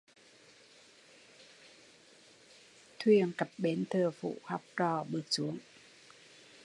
[2.99, 5.57] Thuyền cập bến Thừa Phủ, học trò bước xuống